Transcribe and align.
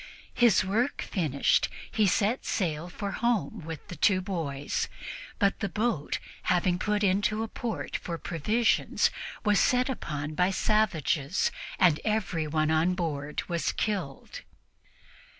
His 0.33 0.65
work 0.65 1.03
finished, 1.03 1.69
he 1.91 2.07
set 2.07 2.43
sail 2.43 2.89
for 2.89 3.11
home 3.11 3.61
with 3.63 3.87
the 3.87 3.95
two 3.95 4.19
boys, 4.19 4.89
but 5.37 5.59
the 5.59 5.69
boat, 5.69 6.17
having 6.49 6.79
put 6.79 7.03
into 7.03 7.43
a 7.43 7.47
port 7.47 7.97
for 7.97 8.17
provisions, 8.17 9.11
was 9.45 9.59
set 9.59 9.89
upon 9.89 10.33
by 10.33 10.49
savages, 10.49 11.51
and 11.77 11.99
everyone 12.03 12.71
on 12.71 12.95
board 12.95 13.47
was 13.47 13.71
killed. 13.71 14.41